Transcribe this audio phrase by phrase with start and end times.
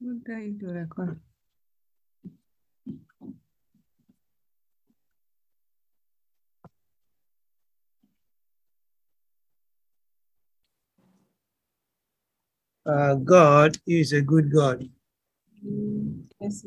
[0.00, 1.18] What day do record?
[12.86, 14.88] Uh, God is a good God.
[16.40, 16.64] Yes.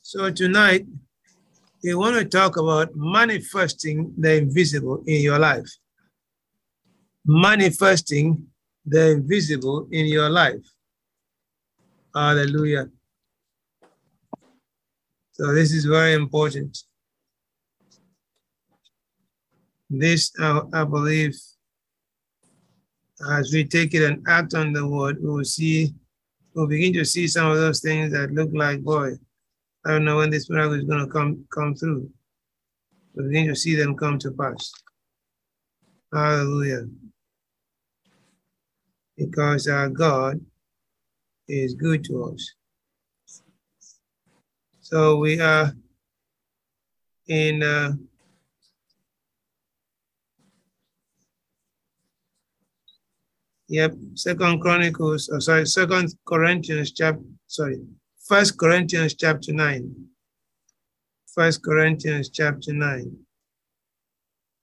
[0.00, 0.84] So tonight,
[1.84, 5.70] we want to talk about manifesting the invisible in your life.
[7.24, 8.48] Manifesting
[8.84, 10.66] the invisible in your life.
[12.14, 12.88] Hallelujah.
[15.32, 16.76] So this is very important.
[19.88, 21.34] This, uh, I believe,
[23.30, 25.94] as we take it and act on the word, we will see,
[26.54, 29.12] we'll begin to see some of those things that look like, boy,
[29.86, 32.10] I don't know when this miracle is going to come come through.
[33.14, 34.72] We'll begin to see them come to pass.
[36.12, 36.86] Hallelujah.
[39.16, 40.40] Because our God
[41.50, 42.54] is good to us.
[44.80, 45.72] So we are
[47.28, 47.92] in uh,
[53.68, 57.80] Yep, Second Chronicles, oh, sorry, Second Corinthians chapter, sorry,
[58.26, 59.94] First Corinthians chapter nine.
[61.32, 63.16] First Corinthians chapter nine.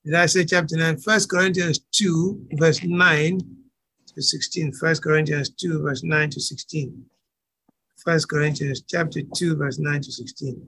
[0.04, 0.98] Did I say chapter nine?
[0.98, 3.40] First Corinthians two, verse nine
[4.18, 4.74] to sixteen.
[4.74, 7.06] First Corinthians two, verse nine to sixteen.
[8.04, 10.68] First Corinthians chapter two, verse nine to sixteen.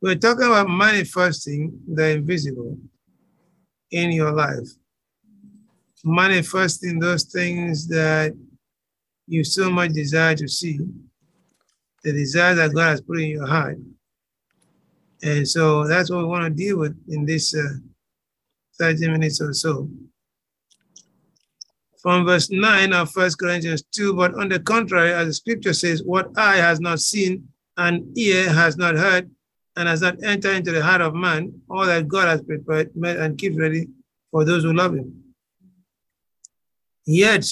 [0.00, 2.76] We're talking about manifesting the invisible
[3.90, 4.68] in your life
[6.06, 8.32] manifesting those things that
[9.26, 10.78] you so much desire to see,
[12.04, 13.78] the desire that God has put in your heart.
[15.22, 17.78] And so that's what we want to deal with in this uh,
[18.78, 19.88] 30 minutes or so.
[22.06, 26.04] From verse 9 of 1 Corinthians 2, but on the contrary, as the scripture says,
[26.04, 29.28] what eye has not seen and ear has not heard
[29.74, 33.16] and has not entered into the heart of man, all that God has prepared made
[33.16, 33.88] and keeps ready
[34.30, 35.20] for those who love him.
[37.06, 37.44] Yet,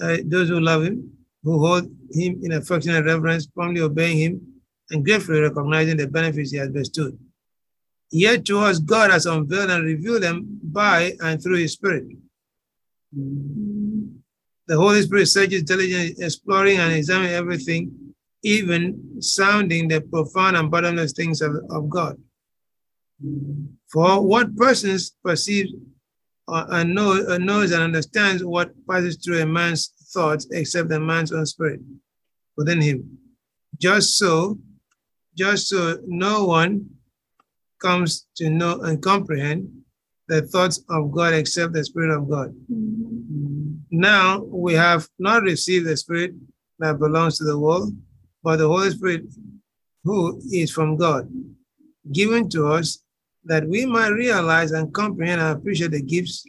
[0.00, 1.12] uh, those who love him,
[1.44, 4.40] who hold him in affectionate reverence, promptly obeying him,
[4.90, 7.16] and gratefully recognizing the benefits he has bestowed.
[8.10, 12.08] Yet to us, God has unveiled and revealed them by and through his Spirit.
[13.16, 21.12] The Holy Spirit searches diligently, exploring and examining everything, even sounding the profound and bottomless
[21.12, 22.16] things of, of God.
[23.90, 25.66] For what persons perceive
[26.48, 31.00] uh, and, know, uh, knows and understands what passes through a man's thoughts except a
[31.00, 31.80] man's own spirit
[32.56, 33.18] within him.
[33.78, 34.58] Just so,
[35.36, 36.90] just so no one
[37.80, 39.75] comes to know and comprehend
[40.28, 42.54] the thoughts of God except the Spirit of God.
[42.70, 43.74] Mm-hmm.
[43.90, 46.34] Now we have not received the Spirit
[46.78, 47.94] that belongs to the world,
[48.42, 49.24] but the Holy Spirit
[50.04, 51.28] who is from God,
[52.12, 53.02] given to us
[53.44, 56.44] that we might realize and comprehend and appreciate the gifts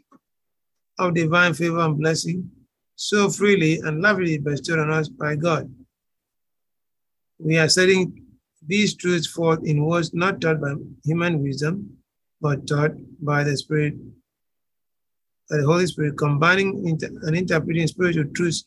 [0.99, 2.49] of divine favor and blessing
[2.95, 5.71] so freely and lovingly bestowed on us by God.
[7.39, 8.25] We are setting
[8.65, 10.73] these truths forth in words not taught by
[11.05, 11.96] human wisdom,
[12.41, 13.95] but taught by the Spirit,
[15.49, 18.63] by the Holy Spirit, combining inter- and interpreting spiritual truths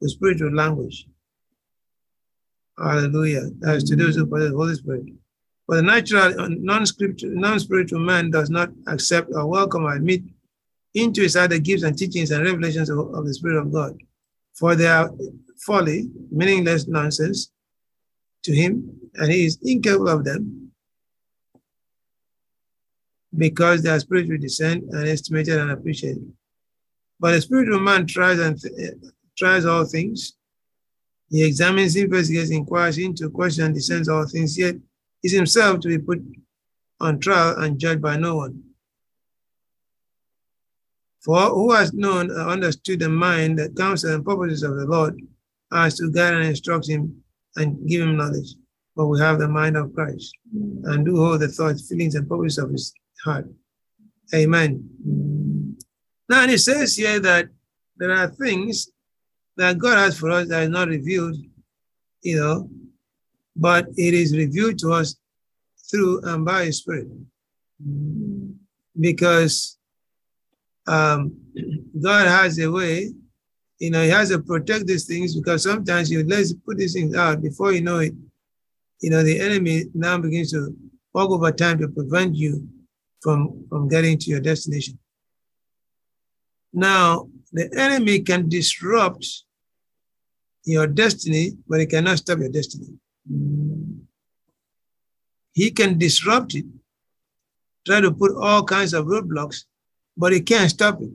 [0.00, 1.06] with spiritual language.
[2.78, 3.50] Hallelujah.
[3.66, 5.04] As to those who possess the Holy Spirit.
[5.66, 10.22] But the natural, uh, non-scriptural, non-spiritual man does not accept or welcome or admit
[10.92, 13.96] into his heart the gifts and teachings and revelations of, of the Spirit of God.
[14.54, 15.10] For they are
[15.64, 17.50] folly, meaningless nonsense
[18.42, 20.63] to him, and he is incapable of them
[23.36, 26.30] because they are spiritually discerned and estimated and appreciated.
[27.18, 28.94] But the spiritual man tries and th-
[29.36, 30.34] tries all things.
[31.30, 34.76] He examines, investigates, inquires into, questions, and discerns all things, yet
[35.22, 36.22] is himself to be put
[37.00, 38.62] on trial and judged by no one.
[41.24, 45.18] For who has known or understood the mind, the counsel and purposes of the Lord,
[45.72, 47.22] as to guide and instruct him
[47.56, 48.54] and give him knowledge?
[48.94, 52.58] But we have the mind of Christ and do hold the thoughts, feelings, and purposes
[52.58, 52.94] of his
[53.24, 53.46] heart.
[54.34, 54.88] Amen.
[56.28, 57.48] Now, and it says here that
[57.96, 58.88] there are things
[59.56, 61.36] that God has for us that is not revealed,
[62.22, 62.68] you know,
[63.56, 65.16] but it is revealed to us
[65.90, 67.08] through and by His Spirit.
[68.98, 69.78] Because
[70.86, 71.36] um,
[72.00, 73.12] God has a way,
[73.78, 77.14] you know, He has to protect these things because sometimes you let's put these things
[77.14, 78.14] out before you know it,
[79.00, 80.74] you know, the enemy now begins to
[81.12, 82.66] walk over time to prevent you
[83.24, 84.98] from, from getting to your destination.
[86.74, 89.26] Now, the enemy can disrupt
[90.64, 92.88] your destiny, but he cannot stop your destiny.
[95.52, 96.66] He can disrupt it,
[97.86, 99.64] try to put all kinds of roadblocks,
[100.16, 101.10] but he can't stop it.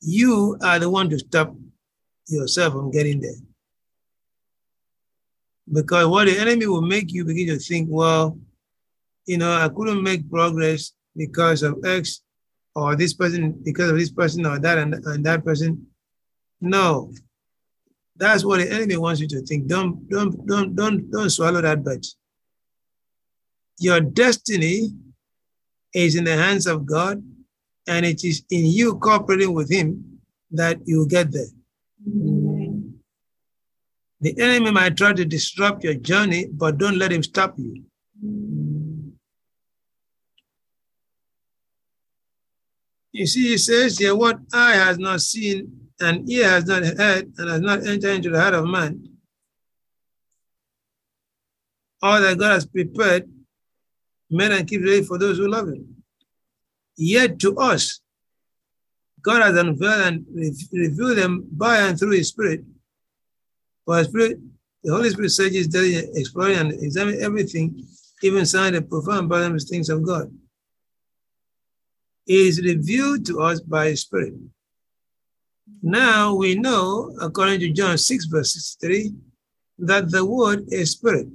[0.00, 1.56] You are the one to stop
[2.28, 3.40] yourself from getting there.
[5.72, 8.38] Because what the enemy will make you begin to think, well,
[9.26, 12.22] you know, I couldn't make progress because of X
[12.74, 15.86] or this person, because of this person or that and, and that person.
[16.60, 17.12] No.
[18.16, 19.68] That's what the enemy wants you to think.
[19.68, 22.06] Don't don't don't don't don't swallow that bite.
[23.78, 24.90] Your destiny
[25.94, 27.22] is in the hands of God,
[27.86, 31.46] and it is in you cooperating with Him that you get there.
[34.20, 37.84] The enemy might try to disrupt your journey, but don't let him stop you.
[43.12, 47.32] You see, he says here, what eye has not seen, and ear has not heard,
[47.38, 49.08] and has not entered into the heart of man.
[52.02, 53.28] All that God has prepared,
[54.30, 56.02] men and keep ready for those who love him.
[56.96, 58.00] Yet to us,
[59.22, 60.26] God has unveiled and
[60.72, 62.64] revealed them by and through his spirit.
[63.88, 64.38] For spirit,
[64.84, 67.86] the Holy Spirit searches daily, exploring and examining everything,
[68.22, 70.30] even sign the profound bottomless things of God.
[72.26, 74.34] It is revealed to us by spirit.
[75.80, 79.14] Now we know, according to John 6, verse 63,
[79.78, 81.28] that the word is spirit.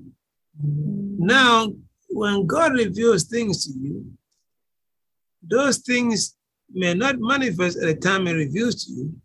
[0.63, 1.73] Now,
[2.11, 4.11] when God reveals things to you,
[5.41, 6.35] those things
[6.71, 9.15] may not manifest at the time He reveals to you,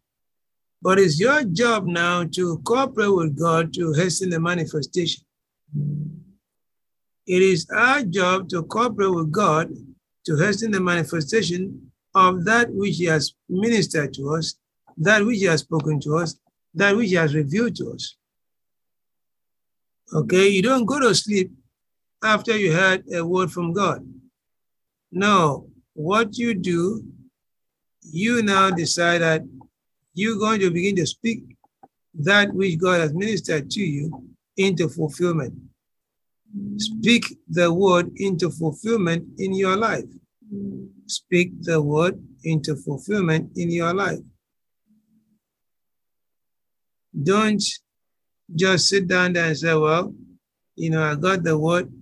[0.80, 5.25] but it's your job now to cooperate with God to hasten the manifestation.
[7.26, 9.70] It is our job to cooperate with God
[10.26, 14.54] to hasten the manifestation of that which He has ministered to us,
[14.96, 16.38] that which He has spoken to us,
[16.75, 18.16] that which He has revealed to us.
[20.14, 21.50] Okay, you don't go to sleep
[22.22, 24.06] after you heard a word from God.
[25.12, 27.04] No, what you do,
[28.02, 29.42] you now decide that
[30.18, 31.44] you're going to begin to speak
[32.14, 34.04] that which God has ministered to you
[34.56, 35.54] into fulfillment.
[36.76, 40.10] Speak the word into fulfillment in your life.
[41.06, 44.18] Speak the word into fulfillment in your life.
[47.22, 47.62] Don't
[48.56, 50.12] just sit down there and say, Well,
[50.74, 51.92] you know, I got the word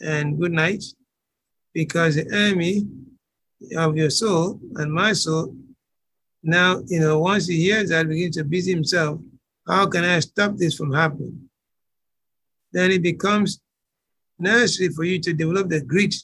[0.00, 0.82] and good night,
[1.74, 2.86] because the enemy
[3.76, 5.54] of your soul and my soul
[6.42, 9.20] now, you know, once he hears that, begins to busy himself.
[9.66, 11.48] How can I stop this from happening?
[12.72, 13.60] Then it becomes
[14.38, 16.14] necessary for you to develop the grit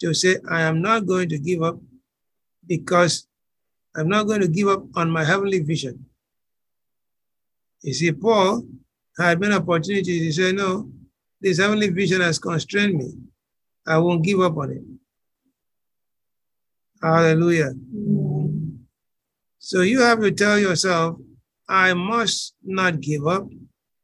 [0.00, 1.78] to say, I am not going to give up
[2.66, 3.26] because
[3.96, 6.06] I'm not going to give up on my heavenly vision.
[7.82, 8.66] You see, Paul
[9.18, 10.22] had many opportunities.
[10.22, 10.90] He said, No,
[11.40, 13.12] this heavenly vision has constrained me.
[13.86, 14.82] I won't give up on it.
[17.02, 17.74] Hallelujah.
[19.64, 21.16] So you have to tell yourself,
[21.66, 23.48] I must not give up.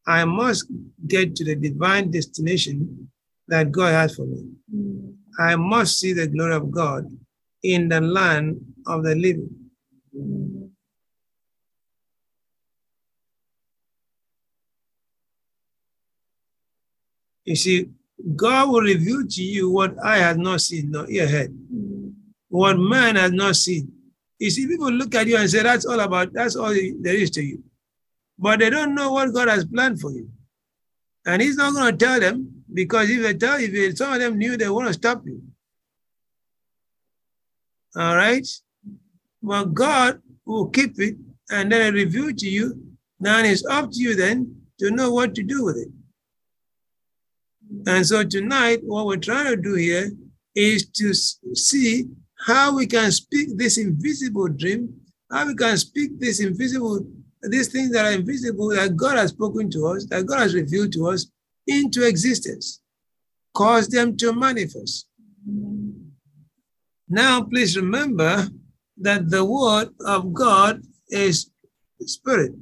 [0.06, 0.64] I must
[1.06, 3.10] get to the divine destination
[3.46, 4.48] that God has for me.
[4.74, 5.16] Mm.
[5.38, 7.04] I must see the glory of God
[7.62, 8.56] in the land
[8.86, 9.50] of the living.
[17.44, 17.90] You see,
[18.34, 22.14] God will reveal to you what eye has not seen, nor ear heard, mm.
[22.48, 23.99] what man has not seen.
[24.40, 27.30] You see, people look at you and say, that's all about, that's all there is
[27.32, 27.62] to you.
[28.38, 30.30] But they don't know what God has planned for you.
[31.26, 34.38] And he's not going to tell them because if they tell, if some of them
[34.38, 35.42] knew, they want to stop you.
[37.94, 38.46] All right?
[39.42, 41.16] But God will keep it
[41.50, 42.80] and then reveal to you.
[43.20, 45.88] Now it's up to you then to know what to do with it.
[47.86, 50.10] And so tonight, what we're trying to do here
[50.54, 52.06] is to see
[52.46, 54.94] how we can speak this invisible dream,
[55.30, 57.06] how we can speak this invisible,
[57.42, 60.92] these things that are invisible that God has spoken to us, that God has revealed
[60.92, 61.30] to us
[61.66, 62.80] into existence,
[63.54, 65.06] cause them to manifest.
[67.08, 68.48] Now, please remember
[68.98, 71.50] that the word of God is
[72.00, 72.52] spirit.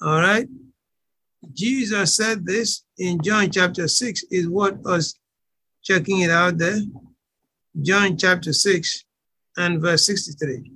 [0.00, 0.48] All right?
[1.52, 5.14] Jesus said this in John chapter 6, is what us
[5.82, 6.80] checking it out there.
[7.80, 9.04] John chapter 6
[9.56, 10.72] and verse 63.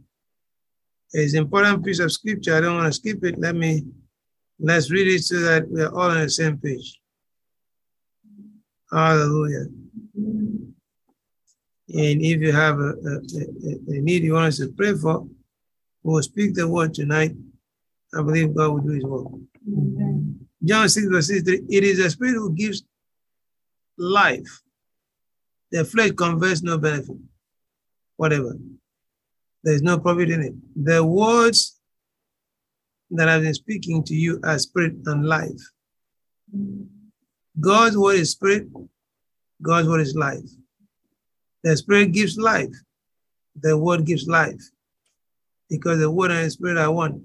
[1.12, 2.56] It's an important piece of scripture.
[2.56, 3.38] I don't want to skip it.
[3.38, 3.84] Let me
[4.58, 7.00] let's read it so that we're all on the same page.
[8.90, 9.66] Hallelujah.
[11.88, 15.26] And if you have a, a, a, a need you want us to pray for,
[16.02, 17.32] we'll speak the word tonight.
[18.14, 19.28] I believe God will do his work.
[19.66, 20.46] Amen.
[20.64, 22.82] John 6, verse 63, it is the spirit who gives
[23.96, 24.62] life.
[25.76, 27.18] The flesh conveys no benefit,
[28.16, 28.56] whatever.
[29.62, 30.54] There's no profit in it.
[30.74, 31.78] The words
[33.10, 35.60] that I've been speaking to you are spirit and life.
[37.60, 38.68] God's word is spirit,
[39.60, 40.48] God's word is life.
[41.62, 42.74] The spirit gives life,
[43.60, 44.62] the word gives life.
[45.68, 47.20] Because the word and the spirit are one.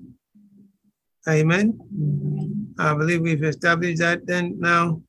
[1.26, 1.80] Amen.
[1.80, 2.76] Amen.
[2.78, 4.28] I believe we've established that.
[4.28, 5.02] Then now,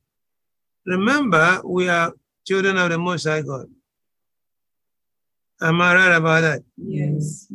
[0.85, 2.13] remember, we are
[2.45, 3.67] children of the Most High God.
[5.61, 6.63] Am I right about that?
[6.77, 7.51] Yes.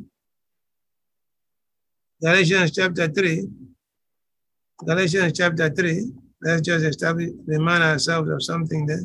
[2.21, 3.49] Galatians chapter 3.
[4.85, 6.13] Galatians chapter 3.
[6.41, 9.05] Let's just establish, remind ourselves of something there.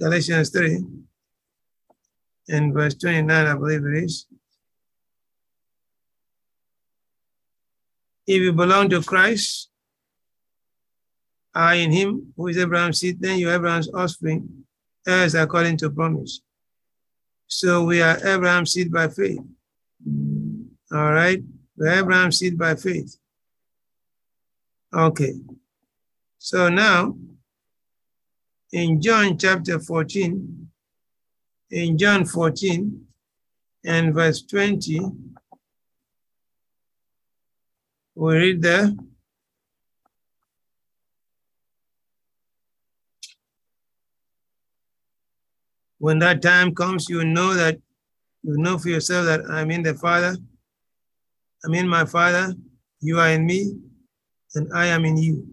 [0.00, 0.84] Galatians 3
[2.48, 4.26] and verse 29, I believe it is.
[8.26, 9.71] If you belong to Christ,
[11.54, 14.64] are in him, who is Abraham's seed, then you Abraham's offspring,
[15.06, 16.40] as according to promise.
[17.46, 19.40] So we are Abraham's seed by faith.
[20.08, 21.42] Mm, all right?
[21.76, 23.16] We're Abraham's seed by faith.
[24.94, 25.34] Okay.
[26.38, 27.16] So now,
[28.72, 30.70] in John chapter 14,
[31.70, 33.06] in John 14
[33.84, 35.00] and verse 20,
[38.14, 38.92] we read there.
[46.02, 47.78] When that time comes, you know that
[48.42, 50.36] you know for yourself that I'm in the Father,
[51.64, 52.56] I'm in my Father,
[53.00, 53.78] you are in me,
[54.56, 55.46] and I am in you.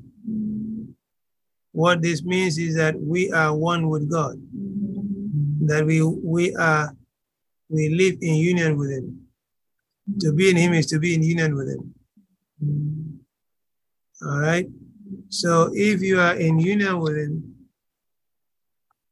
[1.72, 4.42] What this means is that we are one with God,
[5.68, 6.98] that we we are
[7.70, 9.28] we live in union with Him.
[10.22, 11.94] To be in Him is to be in union with Him.
[14.26, 14.66] All right.
[15.30, 17.49] So if you are in union with Him,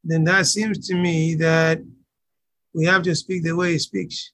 [0.07, 1.81] then that seems to me that
[2.73, 4.31] we have to speak the way He speaks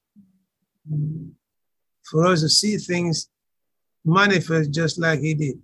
[2.09, 3.29] for us to see things
[4.05, 5.55] manifest just like He did.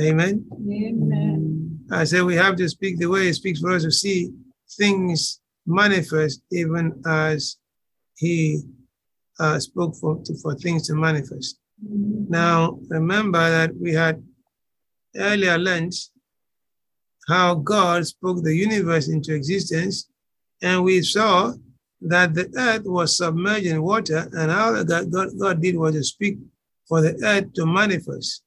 [0.00, 0.46] Amen.
[0.52, 1.86] Amen.
[1.92, 4.32] I said we have to speak the way He speaks for us to see
[4.78, 7.58] things manifest, even as
[8.16, 8.62] He
[9.38, 11.58] uh, spoke for, to, for things to manifest.
[11.82, 14.22] Now, remember that we had
[15.16, 15.92] earlier learned
[17.28, 20.08] how God spoke the universe into existence,
[20.62, 21.52] and we saw
[22.00, 26.04] that the earth was submerged in water, and all God, God, God did was to
[26.04, 26.38] speak
[26.86, 28.42] for the earth to manifest.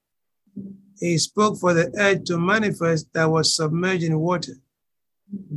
[1.00, 4.54] He spoke for the earth to manifest that was submerged in water.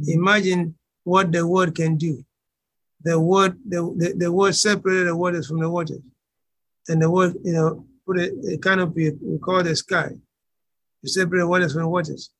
[0.06, 2.24] Imagine what the word can do.
[3.02, 6.00] The word, the, the, the word separated the waters from the waters.
[6.88, 10.10] And the word, you know, put a, a canopy, we call the sky,
[11.02, 12.30] to separate waters from waters.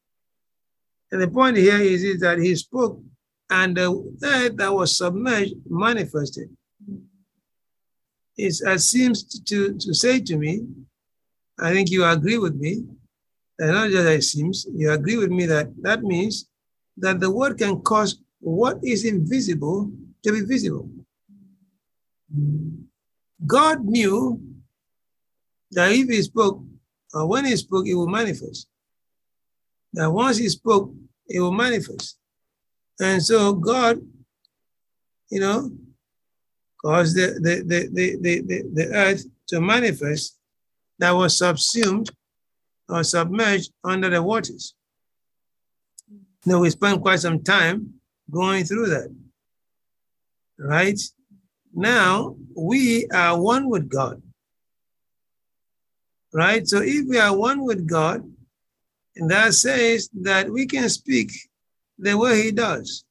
[1.13, 3.03] And the point here is, is that he spoke
[3.51, 6.49] and the earth that was submerged manifested.
[8.37, 10.67] It seems to, to say to me,
[11.59, 12.85] I think you agree with me,
[13.59, 16.49] and not just it seems, you agree with me that that means
[16.97, 19.91] that the word can cause what is invisible
[20.23, 20.89] to be visible.
[23.47, 24.41] God knew
[25.73, 26.63] that if he spoke,
[27.13, 28.69] or when he spoke, it will manifest.
[29.93, 30.93] That once he spoke,
[31.29, 32.19] it will manifest.
[33.01, 34.01] And so God,
[35.31, 35.71] you know,
[36.81, 40.39] caused the, the, the, the, the, the, the earth to manifest
[40.99, 42.11] that was subsumed
[42.89, 44.75] or submerged under the waters.
[46.47, 47.95] Now we spent quite some time
[48.31, 49.15] going through that.
[50.59, 51.01] Right?
[51.75, 54.23] Now we are one with God.
[56.33, 56.67] Right?
[56.67, 58.31] So if we are one with God,
[59.17, 61.31] and that says that we can speak
[61.99, 63.05] the way He does.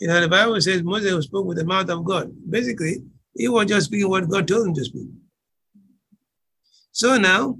[0.00, 2.32] You know, the Bible says Moses spoke with the mouth of God.
[2.48, 3.02] Basically,
[3.34, 5.08] he was just speaking what God told him to speak.
[6.92, 7.58] So now,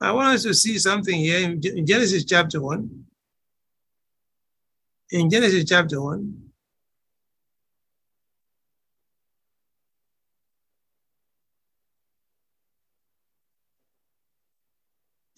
[0.00, 3.04] I want us to see something here in Genesis chapter 1.
[5.10, 6.47] In Genesis chapter 1,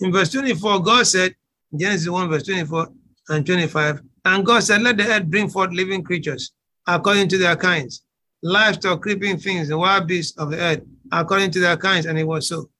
[0.01, 1.35] in verse 24, God said,
[1.77, 2.89] Genesis 1, verse 24
[3.29, 6.53] and 25, and God said, Let the earth bring forth living creatures
[6.87, 8.03] according to their kinds,
[8.43, 10.81] livestock, creeping things, the wild beasts of the earth
[11.13, 12.71] according to their kinds, and it was so.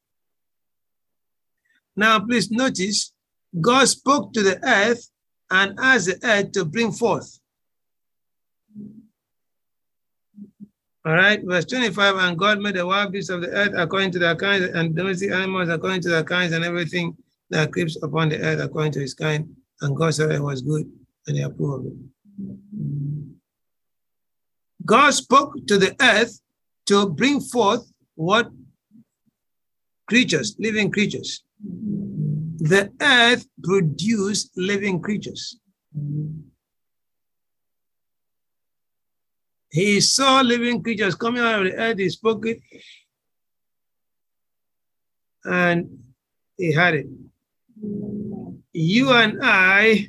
[1.97, 3.13] Now, please notice
[3.61, 5.11] God spoke to the earth
[5.51, 7.40] and asked the earth to bring forth.
[11.07, 14.19] All right, verse 25, and God made the wild beasts of the earth according to
[14.19, 17.17] their kinds, and domestic animals according to their kinds, and everything
[17.49, 19.49] that creeps upon the earth according to his kind.
[19.81, 20.91] And God said it was good,
[21.27, 21.95] and he approved it.
[24.85, 26.39] God spoke to the earth
[26.87, 28.51] to bring forth what
[30.07, 31.45] creatures, living creatures.
[32.59, 35.59] The earth produced living creatures.
[39.71, 42.61] He saw living creatures coming out of the earth, he spoke it,
[45.45, 45.99] and
[46.57, 47.07] he had it.
[48.73, 50.09] You and I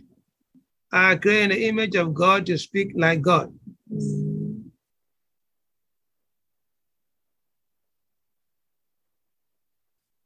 [0.91, 3.53] are creating the image of God to speak like God.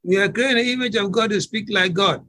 [0.02, 2.26] We are creating the image of God to speak like God.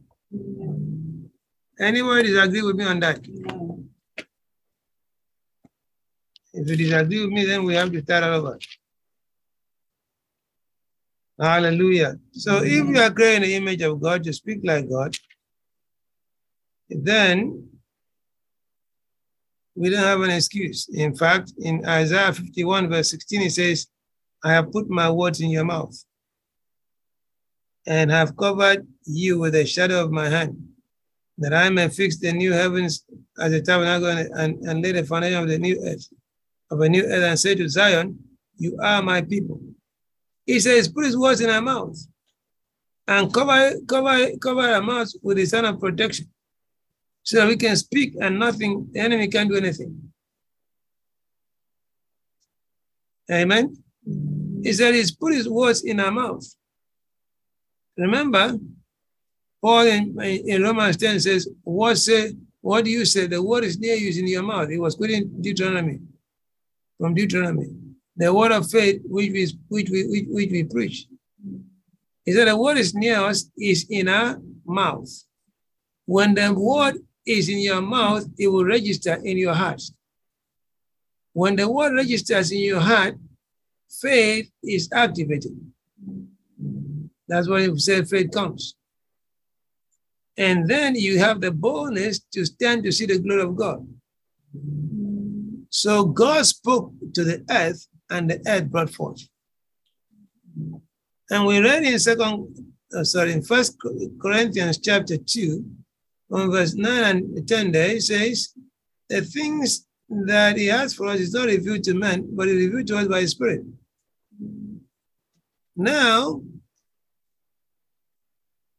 [1.80, 3.26] Anybody disagree with me on that?
[3.28, 3.84] No.
[6.58, 8.60] If you disagree with me, then we have to start all over.
[11.40, 12.18] Hallelujah.
[12.32, 15.16] So if you are creating the image of God to speak like God,
[16.90, 17.70] then
[19.76, 20.90] we don't have an excuse.
[20.92, 23.88] In fact, in Isaiah 51, verse 16, it says,
[24.44, 25.96] I have put my words in your mouth
[27.86, 30.58] and have covered you with the shadow of my hand,
[31.38, 33.06] that I may fix the new heavens
[33.40, 36.08] as a tabernacle and, and, and lay the foundation of the new earth,
[36.70, 38.20] of a new earth, and say to Zion,
[38.58, 39.62] You are my people.
[40.46, 41.98] He says, Put his words in our mouth
[43.08, 46.28] and cover, cover, cover our mouths with the sign of protection
[47.24, 50.12] so that we can speak and nothing, the enemy can't do anything.
[53.32, 53.76] Amen.
[54.64, 56.46] He said he's put his words in our mouth.
[57.98, 58.58] Remember,
[59.62, 63.28] Paul in, in Romans 10 says, what say, what do you say?
[63.28, 64.70] The word is near you in your mouth.
[64.70, 66.00] He was quoting Deuteronomy,
[66.98, 67.70] from Deuteronomy.
[68.16, 71.08] The word of faith which we, which we, which, which we preach.
[72.26, 75.10] He said the word is near us is in our mouth.
[76.06, 79.82] When the word is in your mouth, it will register in your heart.
[81.34, 83.16] When the word registers in your heart,
[83.90, 85.56] faith is activated.
[87.28, 88.76] That's why he said faith comes.
[90.36, 93.88] And then you have the boldness to stand to see the glory of God.
[95.78, 99.22] So God spoke to the earth, and the earth brought forth.
[101.30, 103.78] And we read in second, uh, sorry, in First
[104.20, 105.70] Corinthians chapter two,
[106.32, 108.56] on verse 9 and 10 there, it says,
[109.08, 112.88] the things that he has for us is not revealed to men, but is revealed
[112.88, 113.62] to us by his spirit.
[115.76, 116.42] Now,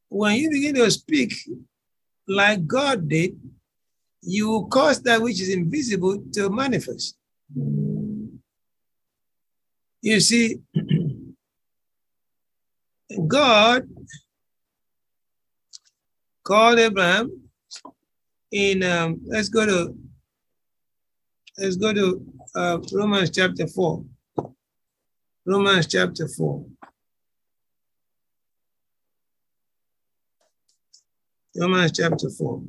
[0.09, 1.33] when you begin to speak
[2.27, 3.39] like God did,
[4.23, 7.17] you cause that which is invisible to manifest.
[10.01, 10.59] You see,
[13.27, 13.89] God
[16.45, 17.51] called Abraham
[18.51, 19.95] in, um, let's go to,
[21.59, 24.05] let's go to uh, Romans chapter 4.
[25.47, 26.65] Romans chapter 4.
[31.57, 32.63] Romans chapter 4.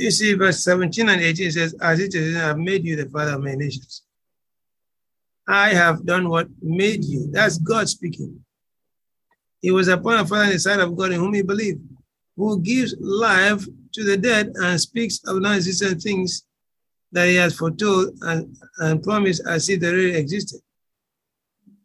[0.00, 3.10] You see, verse 17 and 18 says, As it is, I have made you the
[3.10, 4.02] father of many nations.
[5.46, 7.28] I have done what made you.
[7.30, 8.42] That's God speaking.
[9.60, 11.82] He was upon a father in the sight of God in whom he believed,
[12.34, 16.46] who gives life to the dead and speaks of non existent things
[17.12, 20.60] that he has foretold and, and promised as if they really existed.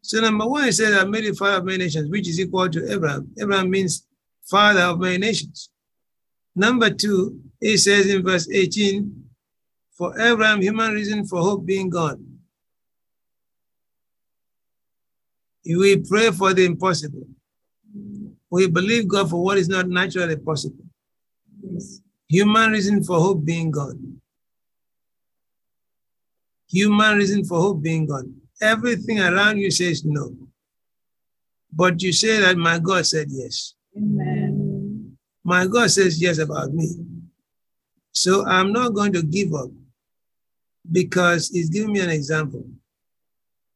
[0.04, 2.70] So number one, he said, I made you father of many nations, which is equal
[2.70, 3.30] to Abraham.
[3.42, 4.08] Abraham means
[4.46, 5.70] father of many nations.
[6.56, 9.24] Number two, he says in verse 18,
[9.98, 12.40] for Abraham, human reason for hope being gone.
[15.66, 17.28] We pray for the impossible.
[18.50, 20.86] We believe God for what is not naturally possible.
[21.62, 22.02] Yes.
[22.28, 24.22] Human reason for hope being gone.
[26.70, 28.36] Human reason for hope being gone.
[28.62, 30.36] Everything around you says no.
[31.72, 33.74] But you say that my God said yes.
[33.98, 34.35] Amen.
[35.46, 36.90] My God says yes about me.
[38.12, 39.70] So I'm not going to give up
[40.92, 42.66] because he's giving me an example.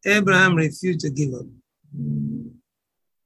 [0.04, 1.46] Abraham refused to give up.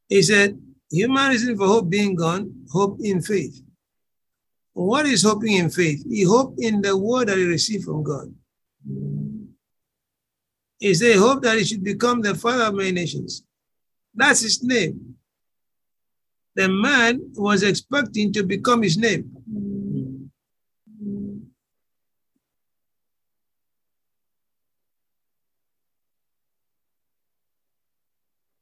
[0.10, 0.60] He said,
[0.92, 3.62] human reason for hope being gone, hope in faith.
[4.74, 6.04] What is hoping in faith?
[6.10, 8.34] He hoped in the word that he received from God.
[10.80, 13.44] He said, hope that he should become the father of many nations.
[14.14, 15.16] That's his name.
[16.56, 19.32] The man was expecting to become his name.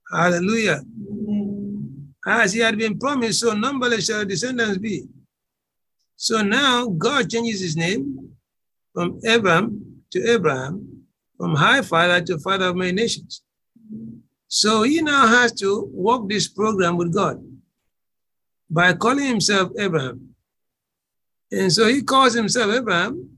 [0.09, 0.81] Hallelujah.
[2.25, 5.07] As he had been promised, so numberless shall descendants be.
[6.15, 8.35] So now God changes his name
[8.93, 11.05] from Abram to Abraham,
[11.37, 13.41] from high father to father of many nations.
[14.47, 17.41] So he now has to walk this program with God
[18.71, 20.33] by calling himself Abraham.
[21.51, 23.37] And so he calls himself Abraham.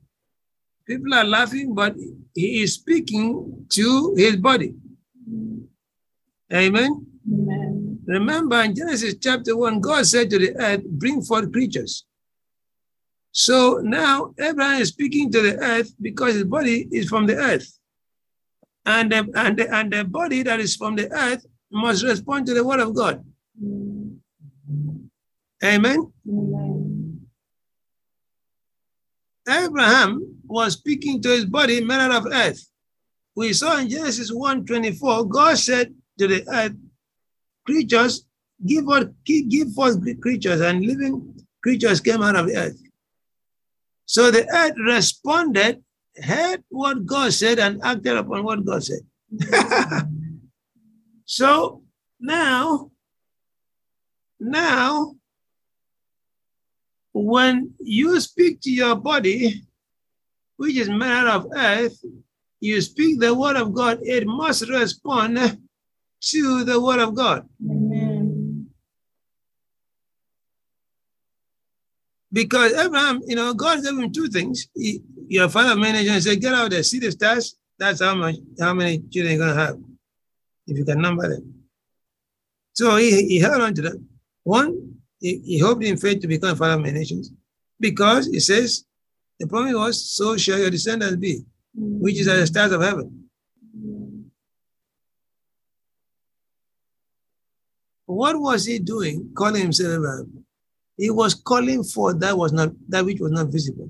[0.86, 1.96] People are laughing, but
[2.36, 4.76] he is speaking to his body.
[6.54, 7.08] Amen.
[7.34, 8.00] Amen.
[8.06, 12.06] Remember in Genesis chapter 1, God said to the earth, Bring forth creatures.
[13.32, 17.80] So now Abraham is speaking to the earth because his body is from the earth.
[18.86, 22.54] And the, and, the, and the body that is from the earth must respond to
[22.54, 23.26] the word of God.
[23.60, 24.03] Mm.
[25.64, 26.12] Amen.
[26.28, 27.28] Amen.
[29.48, 32.70] Abraham was speaking to his body out of earth.
[33.36, 36.76] We saw in Genesis 1:24, God said to the earth,
[37.66, 38.26] creatures,
[38.66, 42.80] give forth, give forth creatures, and living creatures came out of the earth.
[44.06, 45.84] So the earth responded,
[46.22, 49.02] heard what God said, and acted upon what God said.
[51.26, 51.82] so
[52.20, 52.92] now,
[54.40, 55.16] now,
[57.14, 59.64] when you speak to your body,
[60.58, 62.04] which is made out of earth,
[62.60, 65.38] you speak the word of God, it must respond
[66.22, 67.48] to the word of God.
[67.70, 68.70] Amen.
[72.32, 74.68] Because Abraham, you know, God gave him two things.
[74.74, 77.56] He, your father managed and said, Get out there, see the stars.
[77.78, 79.78] That's how much, how many children you're gonna have,
[80.66, 81.64] if you can number them.
[82.74, 84.04] So he, he held on to that.
[84.44, 87.32] One, he, he hoped in faith to become father of many nations.
[87.80, 88.84] Because he says,
[89.40, 93.24] the promise was, so shall your descendants be, which is as the stars of heaven.
[98.06, 100.46] What was he doing, calling himself Abraham?
[100.98, 103.90] He was calling for that was not that which was not visible.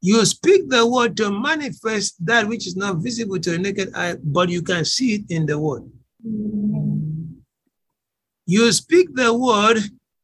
[0.00, 4.14] You speak the word to manifest that which is not visible to the naked eye,
[4.22, 5.82] but you can see it in the word.
[8.46, 9.78] You speak the word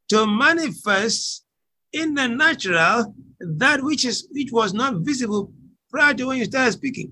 [0.08, 1.44] to manifest
[1.92, 5.52] in the natural that which is which was not visible
[5.90, 7.10] prior to when you started speaking.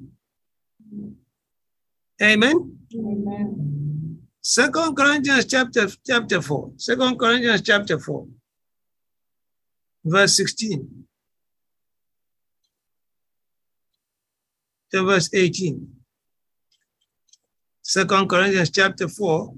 [2.22, 2.78] Amen.
[2.94, 4.20] Amen.
[4.40, 6.72] Second Corinthians chapter chapter 4.
[6.76, 8.26] Second Corinthians chapter 4.
[10.04, 11.04] Verse 16.
[14.92, 15.88] To verse 18.
[17.82, 19.54] Second Corinthians chapter 4,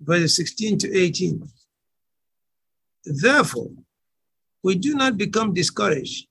[0.00, 1.48] verses 16 to 18.
[3.04, 3.70] Therefore,
[4.62, 6.26] we do not become discouraged,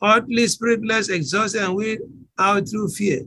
[0.00, 2.00] hotly spiritless, exhausted, and wearied
[2.38, 3.22] out through fear.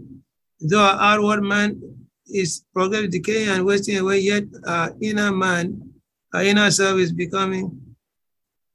[0.60, 1.82] Though our outward man
[2.28, 5.94] is progressively decaying and wasting away, yet our inner man,
[6.34, 7.96] our inner self is becoming,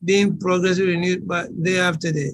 [0.04, 2.32] being progressively renewed by day after day.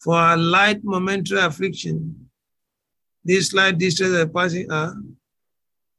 [0.00, 2.30] For our light momentary affliction,
[3.24, 4.94] this light distress of passing hour,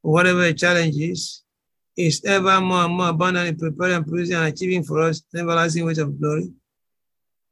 [0.02, 1.42] whatever the challenge is,
[1.96, 5.84] is ever more and more abundantly preparing and producing and achieving for us an everlasting
[5.84, 6.50] weight of glory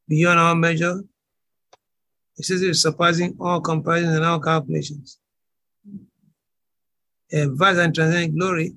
[0.09, 1.03] beyond our measure,
[2.37, 5.19] excessive surpassing all comparisons and all calculations.
[7.33, 8.73] A vast and transcendent glory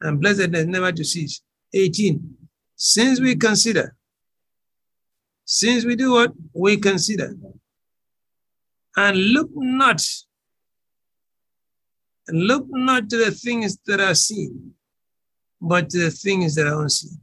[0.00, 1.42] and blessedness never to cease.
[1.72, 2.36] 18.
[2.76, 3.94] Since we consider,
[5.44, 6.32] since we do what?
[6.54, 7.36] We consider.
[8.96, 10.02] And look not,
[12.32, 14.72] look not to the things that are seen,
[15.60, 17.20] but to the things that are unseen.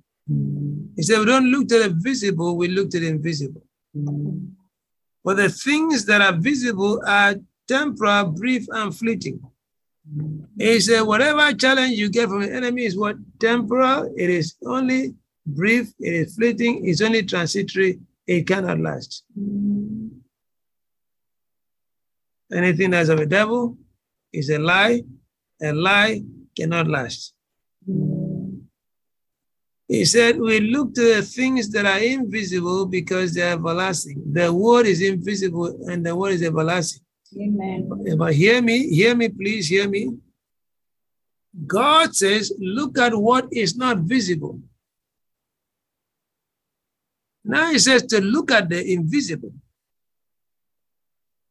[0.96, 3.64] He said, we don't look to the visible, we look to the invisible.
[5.24, 7.36] But the things that are visible are
[7.68, 9.42] temporal, brief, and fleeting.
[10.58, 15.16] He said, whatever challenge you get from the enemy is what temporal, it is only
[15.46, 19.24] brief, it is fleeting, it's only transitory, it cannot last.
[22.52, 23.78] Anything that's of a devil
[24.34, 25.02] is a lie,
[25.62, 26.22] a lie
[26.56, 27.34] cannot last.
[29.88, 34.22] He said, We look to the things that are invisible because they are everlasting.
[34.34, 37.04] The word is invisible and the word is everlasting.
[37.40, 37.90] Amen.
[38.18, 40.18] But hear me, hear me, please hear me.
[41.66, 44.60] God says, Look at what is not visible.
[47.44, 49.54] Now he says to look at the invisible.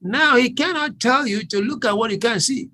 [0.00, 2.70] Now he cannot tell you to look at what you can't see.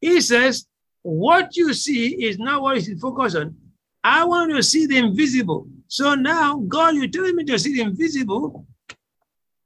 [0.00, 0.66] He says,
[1.02, 3.56] What you see is not what you should focus on.
[4.04, 5.68] I want you to see the invisible.
[5.86, 8.66] So now, God, you're telling me to see the invisible.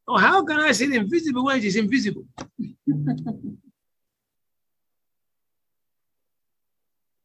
[0.07, 2.27] Oh, how can I see the invisible when it is invisible?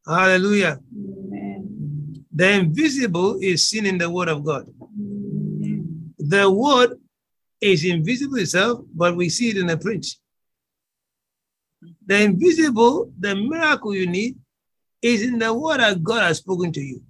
[0.07, 0.79] Hallelujah.
[0.95, 2.25] Amen.
[2.33, 4.67] The invisible is seen in the Word of God.
[4.81, 6.13] Amen.
[6.17, 7.00] The Word
[7.61, 10.05] is invisible itself, but we see it in the print.
[12.05, 14.35] The invisible, the miracle you need,
[15.01, 17.01] is in the Word that God has spoken to you.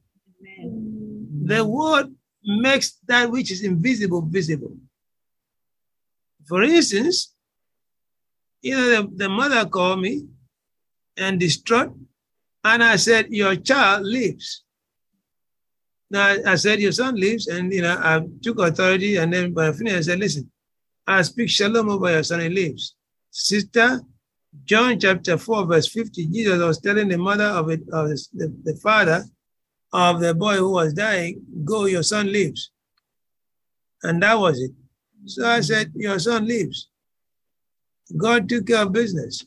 [0.60, 1.42] Amen.
[1.46, 4.76] The Word makes that which is invisible visible.
[6.46, 7.34] For instance,
[8.62, 10.28] you know, the, the mother called me
[11.18, 11.94] and distraught,
[12.64, 14.64] and I said, Your child lives.
[16.12, 19.72] Now I said, Your son lives, and you know, I took authority, and then by
[19.72, 20.52] finished, I said, Listen,
[21.08, 22.96] I speak shalom over your son, he lives.
[23.32, 24.02] Sister,
[24.66, 28.76] John chapter 4, verse 50, Jesus was telling the mother of, it, of the, the
[28.76, 29.24] father
[29.94, 32.72] of the boy who was dying, Go, your son lives.
[34.04, 34.72] And that was it.
[35.28, 36.90] So I said, Your son lives.
[38.18, 39.46] God took care of business.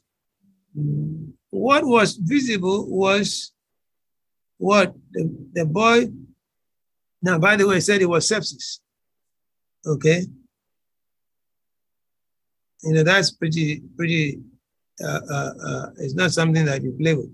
[1.51, 3.53] What was visible was
[4.57, 6.09] what the, the boy,
[7.25, 8.81] now by the way, I said it was sepsis.
[9.87, 10.27] Okay.
[12.83, 14.41] You know, that's pretty, pretty,
[15.03, 17.33] uh, uh, uh, it's not something that you play with.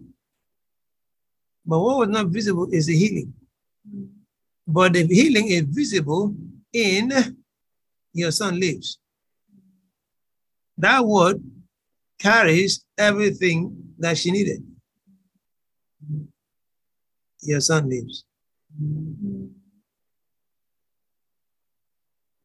[1.66, 3.34] But what was not visible is the healing.
[4.64, 6.36] But the healing is visible
[6.72, 7.12] in
[8.12, 8.98] your son lives.
[10.78, 11.42] That word
[12.20, 14.62] carries everything that she needed.
[17.42, 18.24] Your son lives.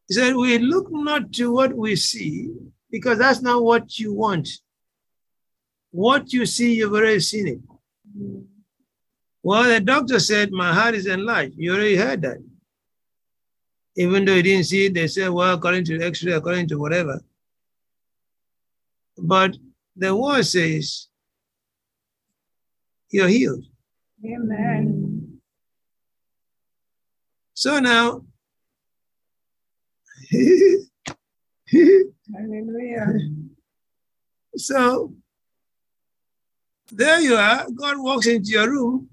[0.07, 2.51] He said, We look not to what we see,
[2.91, 4.47] because that's not what you want.
[5.91, 7.59] What you see, you've already seen it.
[9.41, 11.55] Well, the doctor said, My heart is enlarged.
[11.57, 12.37] You already heard that.
[13.97, 16.79] Even though you didn't see it, they said, Well, according to x ray, according to
[16.79, 17.21] whatever.
[19.17, 19.55] But
[19.95, 21.07] the word says,
[23.09, 23.63] You're healed.
[24.25, 25.39] Amen.
[27.53, 28.25] So now,
[32.33, 33.13] Hallelujah.
[34.55, 35.13] so
[36.91, 37.65] there you are.
[37.71, 39.09] God walks into your room